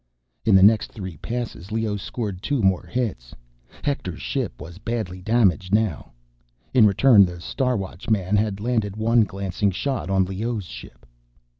In 0.45 0.55
the 0.55 0.63
next 0.63 0.91
three 0.91 1.17
passes, 1.17 1.71
Leoh 1.71 1.95
scored 1.95 2.41
two 2.41 2.63
more 2.63 2.87
hits. 2.87 3.35
Hector's 3.83 4.19
ship 4.19 4.59
was 4.59 4.79
badly 4.79 5.21
damaged 5.21 5.75
now. 5.75 6.11
In 6.73 6.87
return, 6.87 7.23
the 7.23 7.39
Star 7.39 7.77
Watchman 7.77 8.35
had 8.35 8.59
landed 8.59 8.95
one 8.95 9.25
glancing 9.25 9.69
shot 9.69 10.09
on 10.09 10.25
Leoh's 10.25 10.65
ship. 10.65 11.05